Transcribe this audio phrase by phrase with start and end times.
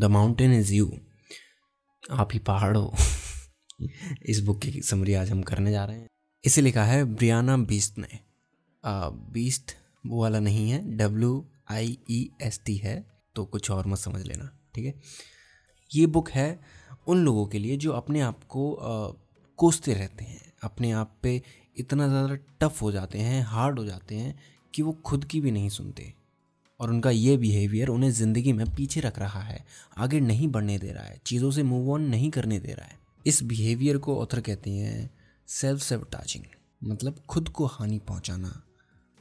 [0.00, 0.86] The mountain is you
[2.02, 2.92] आप ही पहाड़ हो।
[4.24, 6.06] इस बुक की समरी आज हम करने जा रहे हैं।
[6.44, 8.18] इसे लिखा है ब्रियाना बीस्ट ने।
[9.34, 9.74] बीस्ट
[10.06, 12.94] वो वाला नहीं है। W I E S T है।
[13.36, 14.94] तो कुछ और मत समझ लेना, ठीक है?
[15.90, 16.60] ये बुक है
[17.08, 18.64] उन लोगों के लिए जो अपने आप को
[19.58, 21.40] कोसते रहते हैं। अपने आप पे
[21.76, 24.34] इतना ज़्यादा टफ हो जाते हैं हार्ड हो जाते हैं
[24.74, 26.12] कि वो खुद की भी नहीं सुनते।
[26.80, 29.64] और उनका ये बिहेवियर उन्हें ज़िंदगी में पीछे रख रहा है,
[29.98, 32.98] आगे नहीं बढ़ने दे रहा है, चीज़ों से मूव ऑन नहीं करने दे रहा है।
[33.26, 35.10] इस बिहेवियर को ऑथर कहते हैं
[35.48, 36.44] सेल्फ सेवटाजिंग
[36.90, 38.62] मतलब खुद को हानि पहुंचाना।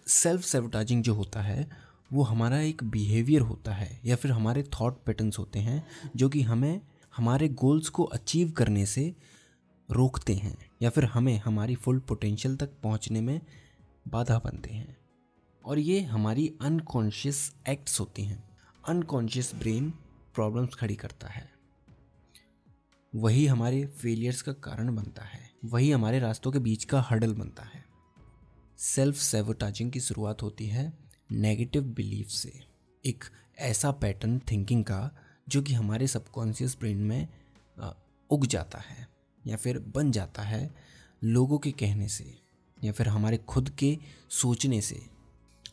[0.08, 1.70] सेल्फ सेवटाजिंग जो होता है,
[2.14, 5.84] वो हमारा एक बिहेवियर होता है, या फिर हमारे थॉट पैटर्न्स होते हैं,
[6.16, 6.82] जो कि हमें
[7.16, 9.14] हमारे गोल्स को अचीव करने से
[9.90, 13.42] रोकते हैं, या फिर हमें हमारी फुल पोटेंशियल तक पहुँचने में
[14.08, 14.98] बाधा बनते हैं।
[15.70, 19.90] और ये हमारी अनकॉन्शियस एक्ट्स होती हैं। अनकॉन्शियस ब्रेन
[20.34, 21.52] प्रॉब्लम्स खड़ी करता है।
[23.16, 27.64] वही हमारे फेलियर्स का कारण बनता है। वही हमारे रास्तों के बीच का हडल बनता
[27.64, 27.86] है।
[28.78, 30.94] सेल्फ सेवोटाजिंग की शुरुआत होती है
[31.32, 32.64] नेगेटिव बिलीफ से।
[33.06, 33.24] एक
[33.60, 35.12] ऐसा पैटर्न थिंकिंग का
[35.50, 37.28] जो कि हमारे सबकॉन्शियस ब्रेन में
[38.30, 39.08] उग जाता है
[39.48, 40.76] या फिर बन जाता है
[41.24, 42.38] लोगों के कहने से
[42.84, 43.98] या फिर हमारे खुद के
[44.30, 45.19] सोचने से।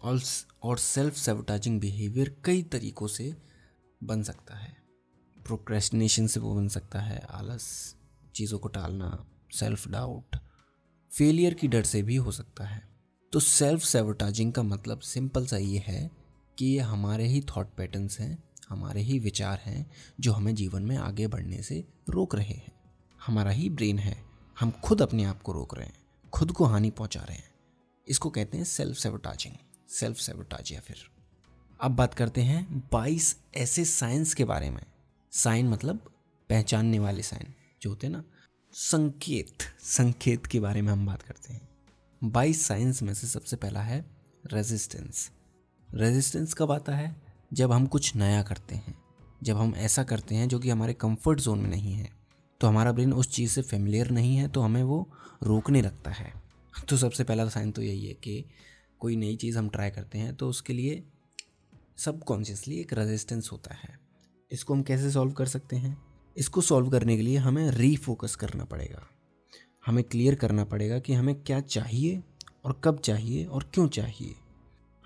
[0.02, 3.34] और सेल्फ सेवटाजिंग बिहेवियर कई तरीक़ों से
[4.02, 4.76] बन सकता है।
[5.46, 7.96] प्रोक्रेस्टिनेशन से वो बन सकता है, आलस,
[8.34, 10.36] चीज़ों को टालना सेल्फ डाउट
[11.10, 12.82] फेलियर की डर से भी हो सकता है।
[13.32, 16.10] तो सेल्फ सेवटाजिंग का मतलब सिंपल सा ये है
[16.58, 20.96] कि ये हमारे ही थॉट पैटर्न्स हैं, हमारे ही विचार हैं, जो हमें जीवन में
[20.96, 22.72] आगे बढ़ने से रोक रहे हैं।
[23.26, 24.24] हमारा ही ब्रेन है,
[24.60, 25.98] हम खुद अपने आप को रोक रहे हैं,
[26.32, 27.54] खुद को हानि पहुँचा रहे हैं।
[28.08, 29.54] इसको कहते हैं सेल्फ सेवटाजिंग
[29.88, 30.96] सेल्फ सेवटाज या फिर।
[31.80, 34.82] अब बात करते हैं 22 ऐसे साइंस के बारे में।
[35.32, 35.96] साइन मतलब
[36.48, 38.24] पहचानने वाले साइन, जो होते हैं ना,
[38.72, 41.68] संकेत संकेत के बारे में हम बात करते हैं।
[42.24, 44.06] बाईस साइंस में से सबसे पहला है
[44.52, 45.30] रेजिस्टेंस
[45.94, 47.22] रेजिस्टेंस कब आता है?
[47.52, 49.02] जब हम कुछ नया करते हैं।
[49.42, 52.10] जब हम ऐसा करते हैं जो कि हमारे कंफर्ट जोन में नहीं है।
[52.60, 56.42] तो हमारा ब्रेन उस चीज़ से फेमिलियर नहीं है तो हमें वो रोकने लगता है।
[56.88, 58.44] तो सबसे पहला साइन तो यही है कि
[58.98, 61.04] कोई नई चीज़ हम ट्राई करते हैं तो उसके लिए
[61.96, 64.00] सबकॉन्शियसली एक रेजिस्टेंस होता है।
[64.52, 66.02] इसको हम कैसे सॉल्व कर सकते हैं?
[66.36, 69.06] इसको सॉल्व करने के लिए हमें रीफोकस करना पड़ेगा।
[69.86, 72.22] हमें क्लियर करना पड़ेगा कि हमें क्या चाहिए
[72.64, 74.34] और कब चाहिए और क्यों चाहिए।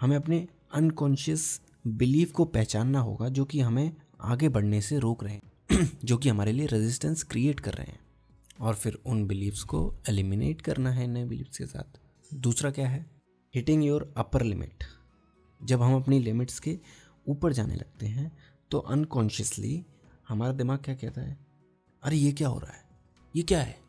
[0.00, 5.34] हमें अपने अनकॉन्शियस बिलीव को पहचानना होगा, जो कि हमें आगे बढ़ने से रोक रहे
[5.34, 8.00] हैं, जो कि हमारे लिए रेजिस्टेंस क्रिएट कर रहे हैं।
[8.60, 12.00] और फिर उन बिलीव्स को एलिमिनेट करना है नए बिलीव्स के साथ।
[12.34, 13.19] दूसरा क्या है?
[13.55, 14.84] हिटिंग योर अपर लिमिट
[15.65, 16.78] जब हम अपनी लिमिट्स के
[17.28, 18.38] ऊपर जाने लगते हैं
[18.71, 19.87] तो अनकॉन्शियसली
[20.28, 21.38] हमारा दिमाग क्या कहता है?
[22.03, 22.84] अरे, ये क्या हो रहा है?
[23.37, 23.81] ये क्या है?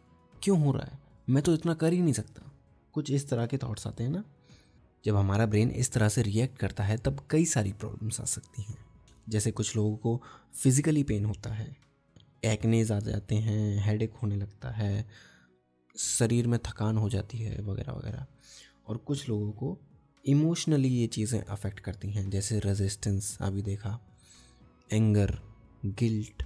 [0.43, 0.99] क्यों हो रहा है?
[1.29, 2.51] मैं तो इतना कर ही नहीं सकता।
[2.93, 4.23] कुछ इस तरह के थॉट्स आते हैं ना।
[5.05, 8.61] जब हमारा ब्रेन इस तरह से रिएक्ट करता है, तब कई सारी प्रॉब्लम्स आ सकती
[8.61, 8.77] हैं।
[9.29, 10.21] जैसे कुछ लोगों को
[10.63, 11.77] फिज़िकली पेन होता है।
[12.45, 15.09] एक्नेज आ जाते हैं हेडेक होने लगता है।
[15.97, 18.25] शरीर में थकान हो जाती है, वगैरह वगैरह।
[18.87, 19.77] और कुछ लोगों को
[20.25, 23.99] इमोशनली ये चीज़ें अफेक्ट करती हैं, जैसे रेजिस्टेंस अभी देखा
[24.89, 25.37] एंगर
[25.85, 26.43] गिल्ट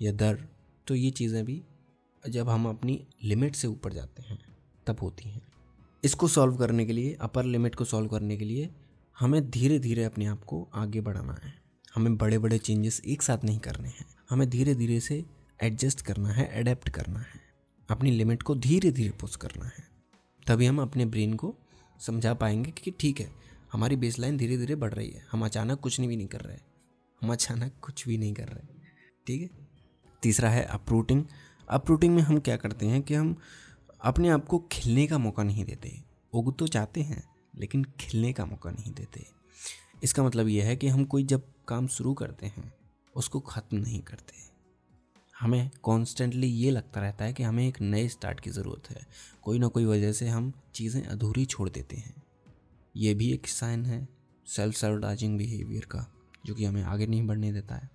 [0.00, 0.46] या दर्द
[0.86, 1.62] तो ये चीज़ें भी
[2.22, 4.38] जब हम अपनी लिमिट से ऊपर जाते हैं,
[4.86, 5.42] तब होती हैं।
[6.02, 8.68] इसको सॉल्व करने के लिए अपर लिमिट को सॉल्व करने के लिए
[9.16, 11.52] हमें धीरे धीरे अपने आप को आगे बढ़ाना है।
[11.94, 15.24] हमें बड़े बड़े चेंजेस एक साथ नहीं करने हैं। हमें धीरे धीरे से
[15.60, 17.40] एडजस्ट करना है अडेप्ट करना है।
[17.88, 19.84] अपनी लिमिट को धीरे धीरे पुश करना है।
[20.46, 21.54] तभी हम अपने ब्रेन को
[22.00, 23.30] समझा पाएँगे कि ठीक है,
[23.72, 26.40] हमारी बेस लाइन धीरे धीरे बढ़ रही है। हम अचानक कुछ नहीं भी नहीं कर
[26.40, 26.56] रहे
[27.22, 28.74] हम अचानक कुछ भी नहीं कर रहे
[29.26, 29.48] ठीक है?
[30.22, 31.24] तीसरा है अप्रूटिंग
[31.68, 33.36] अप्रूटिंग में हम क्या करते हैं कि हम
[34.00, 35.92] अपने आप को खिलने का मौका नहीं देते।
[36.32, 37.22] उग तो चाहते हैं,
[37.56, 39.24] लेकिन खिलने का मौका नहीं देते।
[40.02, 42.72] इसका मतलब यह है कि हम कोई जब काम शुरू करते हैं,
[43.14, 44.34] उसको ख़त्म नहीं करते।
[45.40, 49.06] हमें कॉन्स्टेंटली ये लगता रहता है कि हमें एक नए स्टार्ट की ज़रूरत है।
[49.42, 52.22] कोई ना कोई वजह से हम चीज़ें अधूरी छोड़ देते हैं।
[52.96, 54.08] ये भी एक साइन है
[54.46, 56.12] सेल्फ सर्वटाइजिंग बिहेवियर का,
[56.46, 57.90] जो कि हमें आगे नहीं बढ़ने देता है।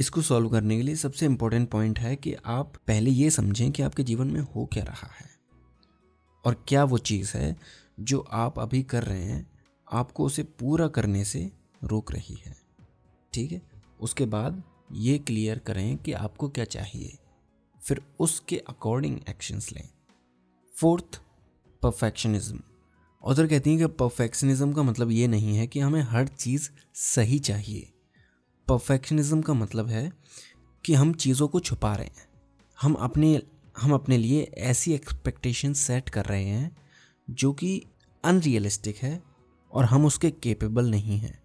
[0.00, 3.82] इसको सॉल्व करने के लिए सबसे इम्पोर्टेंट पॉइंट है कि आप पहले ये समझें कि
[3.82, 5.30] आपके जीवन में हो क्या रहा है।
[6.44, 7.56] और क्या वो चीज़ है
[8.00, 9.50] जो आप अभी कर रहे हैं,
[9.92, 11.52] आपको उसे पूरा करने से
[11.84, 12.56] रोक रही है।
[13.34, 13.62] ठीक है?
[14.00, 14.62] उसके बाद
[14.92, 17.18] ये क्लियर करें कि आपको क्या चाहिए।
[17.82, 19.88] फिर उसके अकॉर्डिंग एक्शंस लें।
[20.76, 21.22] फोर्थ
[21.82, 22.60] परफेक्शनिज्म
[23.24, 27.38] उधर कहती हैं कि परफेक्शनिज्म का मतलब ये नहीं है कि हमें हर चीज़ सही
[27.38, 27.92] चाहिए।
[28.68, 30.12] परफेक्शनिज्म का मतलब है
[30.84, 32.28] कि हम चीज़ों को छुपा रहे हैं।
[32.80, 33.42] हम अपने
[33.78, 36.76] हम अपने लिए ऐसी एक्सपेक्टेशन सेट कर रहे हैं
[37.30, 37.84] जो कि
[38.24, 39.22] अनरियलिस्टिक है
[39.72, 41.42] और हम उसके केपेबल नहीं हैं।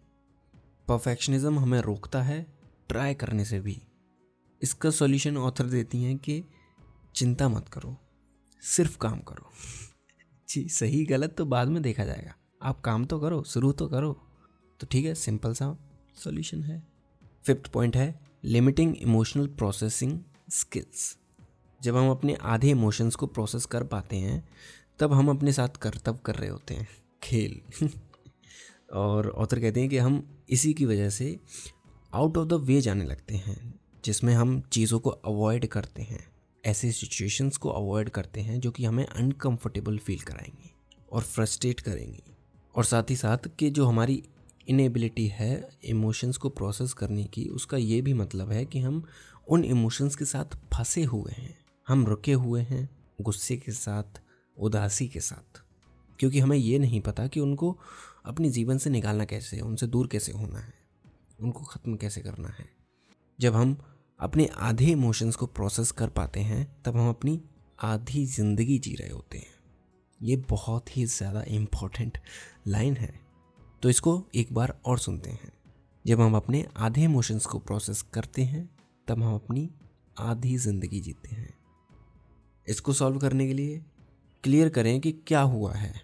[0.87, 3.81] परफेक्शनिज्म हमें रोकता है ट्राई करने से भी
[4.61, 6.43] इसका सॉल्यूशन ऑथर देती हैं कि
[7.15, 7.97] चिंता मत करो,
[8.61, 9.49] सिर्फ़ काम करो।
[10.49, 14.13] जी, सही गलत तो बाद में देखा जाएगा। आप काम तो करो, शुरू तो करो।
[14.79, 15.77] तो ठीक है, सिंपल सा
[16.15, 16.83] सॉल्यूशन है।
[17.45, 20.19] फिफ्थ पॉइंट है, लिमिटिंग इमोशनल प्रोसेसिंग
[20.49, 21.17] स्किल्स।
[21.81, 24.49] जब हम अपने आधे इमोशंस को प्रोसेस कर पाते हैं,
[24.99, 26.87] तब हम अपने साथ कर्तव्य कर रहे होते हैं,
[27.23, 27.61] खेल।
[28.93, 31.39] और ऑथर कहते हैं कि हम इसी की वजह से
[32.13, 36.31] आउट ऑफ़ द वे जाने लगते हैं, जिसमें हम चीज़ों को अवॉइड करते हैं,
[36.65, 40.69] ऐसे सिचुएशंस को अवॉइड करते हैं जो कि हमें अनकंफर्टेबल फील कराएँगे
[41.11, 42.23] और फ्रस्ट्रेट करेंगी।
[42.75, 44.23] और साथ ही साथ कि जो हमारी
[44.67, 49.03] इनेबिलिटी है इमोशंस को प्रोसेस करने की, उसका ये भी मतलब है कि हम
[49.47, 51.57] उन इमोशंस के साथ फंसे हुए हैं।
[51.87, 52.89] हम रुके हुए हैं
[53.21, 54.21] गुस्से के साथ,
[54.57, 55.61] उदासी के साथ।
[56.19, 57.79] क्योंकि हमें ये नहीं पता कि उनको
[58.25, 60.82] अपने जीवन से निकालना कैसे है, उनसे दूर कैसे होना है।
[61.41, 62.65] उनको ख़त्म कैसे करना है?
[63.39, 63.77] जब हम
[64.19, 67.41] अपने आधे इमोशंस को प्रोसेस कर पाते हैं, तब हम अपनी
[67.79, 69.53] आधी ज़िंदगी जी रहे होते हैं।
[70.21, 72.17] ये बहुत ही ज़्यादा इंपॉर्टेंट
[72.67, 73.19] लाइन है।
[73.81, 75.51] तो इसको एक बार और सुनते हैं।
[76.07, 78.69] जब हम अपने आधे इमोशंस को प्रोसेस करते हैं,
[79.07, 79.69] तब हम अपनी
[80.19, 81.53] आधी ज़िंदगी जीते हैं।
[82.67, 83.85] इसको सॉल्व करने के लिए
[84.43, 86.01] क्लियर करें कि क्या हुआ है।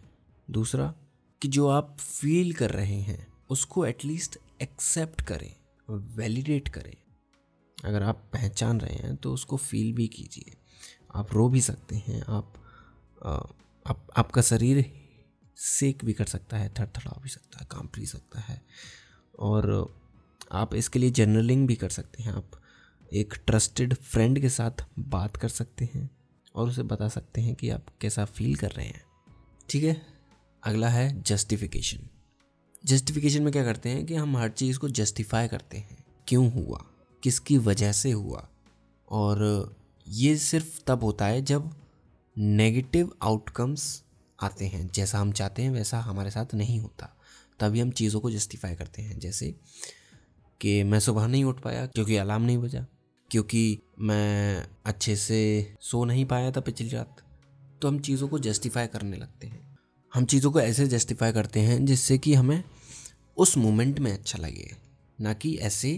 [0.51, 0.93] दूसरा,
[1.41, 5.55] कि जो आप फील कर रहे हैं, उसको एटलीस्ट एक्सेप्ट करें
[6.15, 6.95] वैलिडेट करें।
[7.85, 10.55] अगर आप पहचान रहे हैं तो उसको फील भी कीजिए।
[11.15, 12.53] आप रो भी सकते हैं आप,
[13.85, 14.83] आप आपका शरीर
[15.57, 18.61] सेक भी कर सकता है थरथरा भी सकता है काँप भी सकता है।
[19.39, 19.95] और
[20.51, 22.51] आप इसके लिए जर्नलिंग भी कर सकते हैं। आप
[23.13, 26.09] एक ट्रस्टेड फ्रेंड के साथ बात कर सकते हैं
[26.55, 29.03] और उसे बता सकते हैं कि आप कैसा फील कर रहे हैं।
[29.69, 30.01] ठीक है?
[30.63, 32.07] अगला है जस्टिफिकेशन
[32.85, 35.97] जस्टिफिकेशन में क्या करते हैं कि हम हर चीज़ को जस्टिफाई करते हैं।
[36.27, 36.85] क्यों हुआ?
[37.23, 38.49] किसकी वजह से हुआ?
[39.09, 39.75] और
[40.07, 41.71] ये सिर्फ़ तब होता है जब
[42.37, 44.03] नेगेटिव आउटकम्स
[44.43, 47.15] आते हैं। जैसा हम चाहते हैं, वैसा हमारे साथ नहीं होता।
[47.59, 49.55] तभी हम चीज़ों को जस्टिफाई करते हैं। जैसे
[50.61, 52.85] कि मैं सुबह नहीं उठ पाया क्योंकि अलार्म नहीं बजा,
[53.31, 57.21] क्योंकि मैं अच्छे से सो नहीं पाया था पिछली रात
[57.81, 59.68] तो हम चीज़ों को जस्टिफाई करने लगते हैं।
[60.13, 62.63] हम चीज़ों को ऐसे जस्टिफाई करते हैं जिससे कि हमें
[63.37, 64.71] उस मोमेंट में अच्छा लगे,
[65.19, 65.91] ना कि ऐसे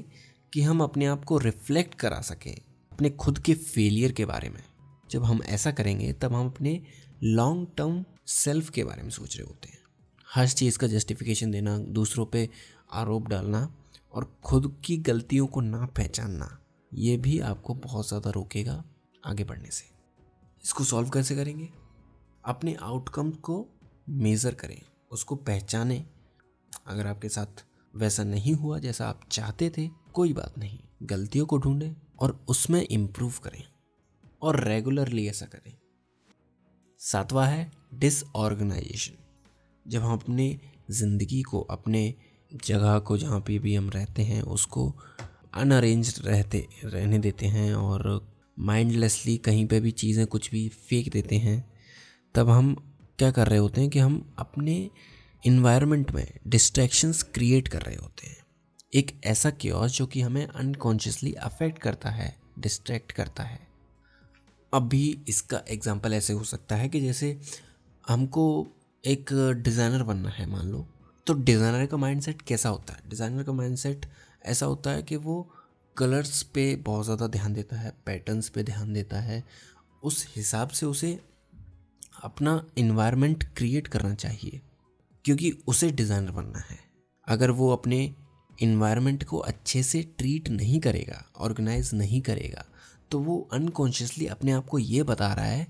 [0.53, 2.53] कि हम अपने आप को रिफ्लेक्ट करा सकें
[2.91, 4.61] अपने खुद के फेलियर के बारे में।
[5.11, 6.81] जब हम ऐसा करेंगे, तब हम अपने
[7.23, 9.79] लॉन्ग टर्म सेल्फ के बारे में सोच रहे होते हैं।
[10.27, 12.49] हर चीज़ का जस्टिफिकेशन देना, दूसरों पे
[12.93, 13.67] आरोप डालना
[14.13, 16.57] और खुद की गलतियों को ना पहचानना,
[16.91, 18.83] ये भी आपको बहुत ज़्यादा रोकेगा
[19.23, 19.89] आगे बढ़ने से।
[20.65, 21.69] इसको सॉल्व कैसे करेंगे?
[22.45, 23.65] अपने आउटकम को
[24.11, 24.81] मेज़र करें,
[25.11, 26.03] उसको पहचानें।
[26.87, 27.63] अगर आपके साथ
[27.93, 32.81] वैसा नहीं हुआ जैसा आप चाहते थे, कोई बात नहीं। गलतियों को ढूंढें और उसमें
[32.81, 33.63] इम्प्रूव करें
[34.41, 35.73] और रेगुलरली ऐसा करें।
[36.99, 39.17] सातवां है डिसऑर्गेनाइजेशन
[39.85, 40.59] जब हम अपने
[40.91, 42.13] ज़िंदगी को, अपने
[42.51, 44.93] जगह को जहाँ पे भी हम रहते हैं, उसको
[45.53, 48.27] अनअरेंज रहते, रहने देते हैं और
[48.59, 51.63] माइंडलेसली कहीं पे भी चीज़ें कुछ भी फेंक देते हैं,
[52.35, 52.75] तब हम
[53.21, 54.75] क्या कर रहे होते हैं कि हम अपने
[55.44, 58.37] इन्वायरमेंट में डिस्ट्रैक्शंस क्रिएट कर रहे होते हैं।
[58.94, 63.59] एक ऐसा क्योस जो कि हमें अनकॉन्शियसली अफेक्ट करता है डिस्ट्रैक्ट करता है।
[64.73, 67.40] अब भी इसका एग्जांपल ऐसे हो सकता है कि जैसे
[68.04, 68.68] हमको
[69.04, 70.85] एक डिज़ाइनर बनना है, मान लो।
[71.28, 73.09] तो डिज़ाइनर का माइंडसेट कैसा होता है?
[73.09, 74.06] डिज़ाइनर का माइंडसेट
[74.45, 75.42] ऐसा होता है कि वो
[75.97, 79.44] कलर्स पे बहुत ज़्यादा ध्यान देता है पैटर्न्स पे ध्यान देता है।
[80.04, 81.19] उस हिसाब से उसे
[82.21, 84.61] अपना इन्वायरमेंट क्रिएट करना चाहिए,
[85.25, 86.80] क्योंकि उसे डिज़ाइनर बनना है।
[87.28, 88.13] अगर वो अपने
[88.59, 92.66] इन्वायरमेंट को अच्छे से ट्रीट नहीं करेगा ऑर्गेनाइज नहीं करेगा
[93.11, 95.68] तो वो अनकॉन्शियसली अपने आप को ये बता रहा है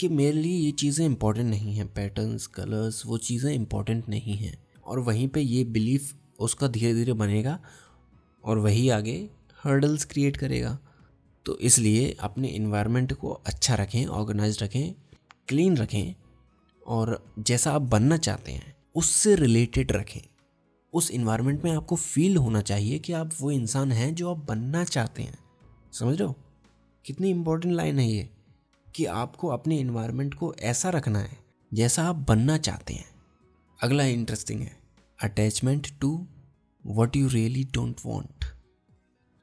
[0.00, 4.56] कि मेरे लिए ये चीज़ें इंपॉर्टेंट नहीं हैं पैटर्न्स कलर्स वो चीज़ें इंपॉर्टेंट नहीं हैं।
[4.84, 7.58] और वहीं पे ये बिलीफ उसका धीरे धीरे बनेगा
[8.44, 9.16] और वही आगे
[9.58, 10.78] हर्डल्स क्रिएट करेगा।
[11.46, 14.94] तो इसलिए अपने इन्वायरमेंट को अच्छा रखें ऑर्गेनाइज रखें
[15.48, 16.14] क्लीन रखें
[16.86, 20.20] और जैसा आप बनना चाहते हैं, उससे रिलेटेड रखें।
[20.92, 24.84] उस इन्वायरमेंट में आपको फील होना चाहिए कि आप वो इंसान हैं जो आप बनना
[24.84, 25.38] चाहते हैं।
[25.92, 26.36] समझ हो?
[27.04, 28.30] कितनी इंपॉर्टेंट लाइन है ये
[28.94, 31.38] कि आपको अपने इन्वायरमेंट को ऐसा रखना है
[31.74, 33.10] जैसा आप बनना चाहते हैं।
[33.82, 34.78] अगला इंटरेस्टिंग है
[35.22, 36.26] attachment to
[36.86, 38.44] what you really don't want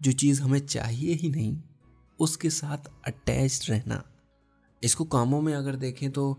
[0.02, 1.58] जो चीज़ हमें चाहिए ही नहीं,
[2.20, 2.78] उसके साथ
[3.08, 4.11] अटैच रहना।
[4.82, 6.32] इसको कामों में अगर देखें तो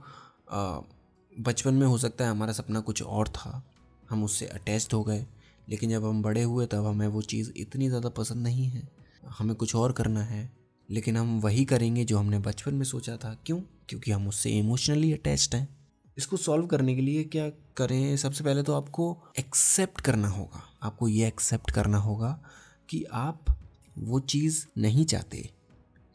[1.32, 3.62] बचपन में हो सकता है हमारा सपना कुछ और था।
[4.08, 5.26] हम उससे अटैच्ड हो गए,
[5.68, 8.88] लेकिन जब हम बड़े हुए तब हमें वो चीज़ इतनी ज़्यादा पसंद नहीं है।
[9.30, 10.50] हमें कुछ और करना है,
[10.88, 13.61] लेकिन हम वही करेंगे जो हमने बचपन में सोचा था। क्यों?
[13.88, 15.68] क्योंकि हम उससे इमोशनली अटैच्ड हैं।
[16.16, 18.16] इसको सॉल्व करने के लिए क्या करें?
[18.16, 22.38] सबसे पहले तो आपको एक्सेप्ट करना होगा। आपको ये एक्सेप्ट करना होगा
[22.88, 23.56] कि आप
[23.99, 25.49] वो चीज़ नहीं चाहते।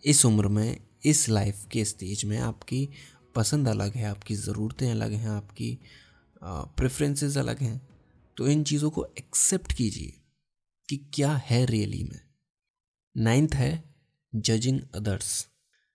[0.04, 2.88] इस उम्र में इस लाइफ के स्टेज में आपकी
[3.36, 5.78] पसंद अलग है, आपकी ज़रूरतें अलग हैं, आपकी
[6.42, 7.82] प्रेफरेंसेस अलग हैं
[8.38, 10.14] तो इन चीज़ों को एक्सेप्ट कीजिए
[10.90, 12.20] कि क्या है रियली में।
[13.16, 13.84] नाइन्थ है
[14.34, 15.48] जजिंग अदर्स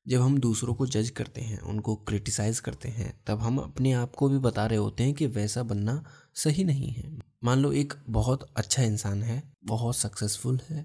[0.06, 4.14] जब हम दूसरों को जज करते हैं, उनको क्रिटिसाइज करते हैं, तब हम अपने आप
[4.14, 6.04] को भी बता रहे होते हैं कि वैसा बनना
[6.34, 10.84] सही नहीं है। मान लो एक बहुत अच्छा इंसान है, बहुत सक्सेसफुल है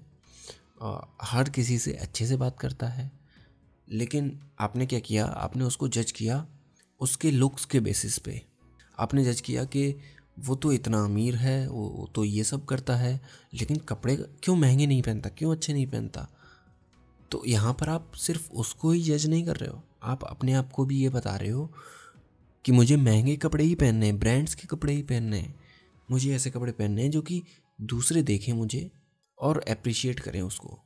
[1.22, 3.10] हर किसी से अच्छे से बात करता है
[3.92, 5.26] लेकिन आपने क्या किया?
[5.26, 6.46] आपने उसको जज किया
[7.00, 8.42] उसके लुक्स के बेसिस पे।
[8.98, 9.96] आपने जज किया कि
[10.38, 13.20] वो तो इतना अमीर है, वो तो ये सब करता है,
[13.54, 15.28] लेकिन कपड़े क्यों महँगे नहीं पहनता?
[15.28, 16.28] क्यों अच्छे नहीं पहनता?
[17.30, 20.72] तो यहाँ पर आप सिर्फ़ उसको ही जज नहीं कर रहे हो। आप अपने आप
[20.72, 21.72] को भी ये बता रहे हो
[22.64, 25.54] कि मुझे महँगे कपड़े ही पहनने हैं ब्रांड्स के कपड़े ही पहनने हैं।
[26.10, 27.42] मुझे ऐसे कपड़े पहनने हैं जो कि
[27.80, 28.90] दूसरे देखें मुझे
[29.38, 30.78] और अप्रिशिएट करें उसको।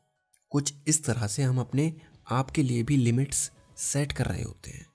[0.51, 1.97] कुछ इस तरह से हम अपने
[2.33, 4.87] आप के लिए भी लिमिट्स सेट कर रहे होते हैं।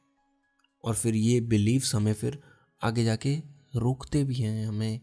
[0.84, 2.40] और फिर ये बिलीव्स हमें फिर
[2.84, 3.36] आगे जाके
[3.76, 5.00] रोकते भी हैं, हमें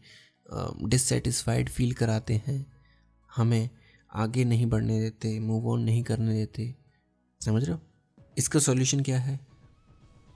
[0.88, 2.72] डिससेटिस्फाइड फील कराते हैं।
[3.36, 3.70] हमें
[4.14, 6.74] आगे नहीं बढ़ने देते मूव ऑन नहीं करने देते।
[7.40, 7.80] समझ रहे हो?
[8.38, 9.40] इसका सॉल्यूशन क्या है?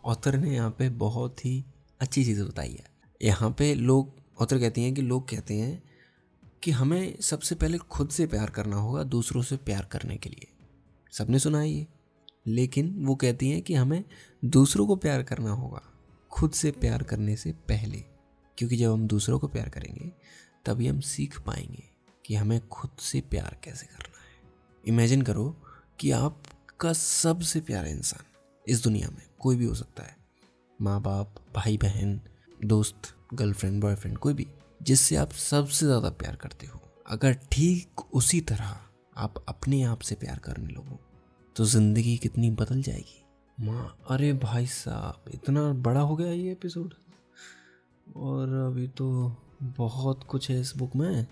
[0.04, 1.64] ऑथर ने यहाँ पे बहुत ही
[2.00, 2.86] अच्छी चीज़ बताई है।
[3.22, 5.82] यहाँ पे लोग ऑथर कहती हैं कि लोग कहते हैं
[6.62, 10.57] कि हमें सबसे पहले खुद से प्यार करना होगा, दूसरों से प्यार करने के लिए।
[11.12, 11.86] सबने सुना है ये।
[12.46, 14.04] लेकिन वो कहती हैं कि हमें
[14.44, 15.82] दूसरों को प्यार करना होगा,
[16.30, 18.04] खुद से प्यार करने से पहले।
[18.58, 20.12] क्योंकि जब हम दूसरों को प्यार करेंगे,
[20.64, 21.84] तभी हम सीख पाएँगे
[22.24, 24.26] कि हमें खुद से प्यार कैसे करना है।
[24.84, 25.56] इमेजिन करो
[25.98, 28.24] कि आपका सबसे प्यारा इंसान
[28.66, 30.16] इस दुनिया में कोई भी हो सकता है।
[30.80, 32.20] माँ बाप भाई बहन
[32.64, 34.46] दोस्त गर्लफ्रेंड बॉयफ्रेंड कोई भी,
[34.82, 38.80] जिससे आप सबसे ज़्यादा प्यार करते हो। अगर ठीक उसी तरह
[39.18, 40.98] आप अपने आप से प्यार करने लगो
[41.56, 43.24] तो ज़िंदगी कितनी बदल जाएगी।
[43.58, 46.94] माँ, अरे भाई साहब, इतना बड़ा हो गया ये एपिसोड
[48.16, 49.36] और अभी तो
[49.76, 51.26] बहुत कुछ है इस बुक में।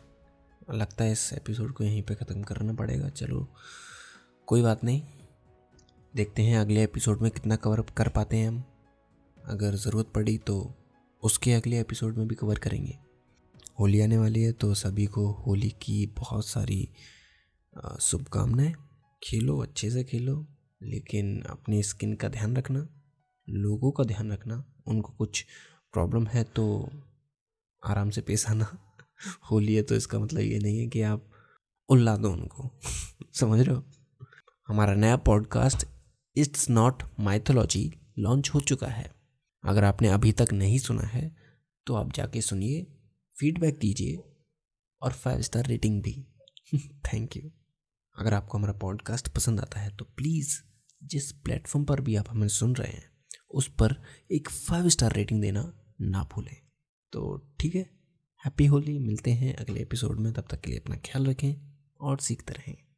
[0.70, 3.46] लगता है इस एपिसोड को यहीं पे ख़त्म करना पड़ेगा। चलो,
[4.48, 5.02] कोई बात नहीं।
[6.14, 8.62] देखते हैं अगले एपिसोड में कितना कवर अप कर पाते हैं हम।
[9.36, 10.74] अगर ज़रूरत पड़ी तो
[11.22, 12.98] उसके अगले एपिसोड में भी कवर करेंगे।
[13.80, 16.88] होली आने वाली है तो सभी को होली की बहुत सारी
[18.00, 18.74] शुभकामनाएँ।
[19.22, 20.46] खेलो, अच्छे से खेलो,
[20.82, 22.88] लेकिन अपनी स्किन का ध्यान रखना,
[23.48, 25.44] लोगों का ध्यान रखना, उनको कुछ
[25.92, 26.90] प्रॉब्लम है तो
[27.86, 28.78] आराम से पेश आना।
[29.50, 31.30] होली है तो इसका मतलब ये नहीं है कि आप
[31.88, 32.70] उल्ला दो उनको।
[33.34, 33.84] समझ रहे हो?
[34.68, 35.86] हमारा नया podcast
[36.36, 39.12] it's not mythology launch हो चुका है।
[39.64, 41.36] अगर आपने अभी तक नहीं सुना है
[41.86, 42.86] तो आप जाके सुनिए
[43.36, 44.16] फीडबैक दीजिए,
[45.02, 46.26] और फाइव स्टार रेटिंग भी।
[46.78, 47.50] थैंक यू
[48.18, 50.58] अगर आपको हमारा पॉडकास्ट पसंद आता है तो प्लीज़
[51.04, 53.10] जिस प्लेटफॉर्म पर भी आप हमें सुन रहे हैं,
[53.50, 53.94] उस पर
[54.32, 56.56] एक फाइव स्टार रेटिंग देना ना भूलें।
[57.12, 57.90] तो ठीक है
[58.44, 61.54] हैप्पी होली, मिलते हैं अगले एपिसोड में, तब तक के लिए अपना ख्याल रखें
[62.00, 62.85] और सीखते रहें।